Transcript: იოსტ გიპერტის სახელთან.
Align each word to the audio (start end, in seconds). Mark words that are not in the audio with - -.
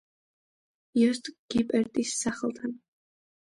იოსტ 1.03 1.31
გიპერტის 1.57 2.17
სახელთან. 2.25 2.77